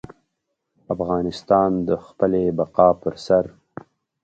[0.93, 3.43] افغانستان د خپلې بقا پر سر.